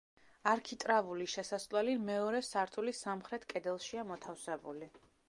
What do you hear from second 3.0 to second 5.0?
სამხრეთ კედელშია მოთავსებული.